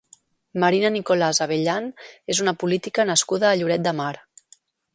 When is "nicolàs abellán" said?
0.95-1.91